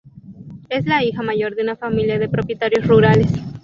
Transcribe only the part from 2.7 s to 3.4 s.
rurales.